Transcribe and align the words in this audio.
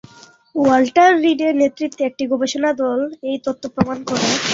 Walter 0.55 1.11
রিডের 1.23 1.53
নেতৃত্বে 1.61 2.03
একটি 2.05 2.23
গবেষণা 2.31 2.69
দল 2.81 2.99
এই 3.29 3.37
তত্ত্ব 3.45 3.65
প্রমাণ 3.75 3.97
করে। 4.07 4.27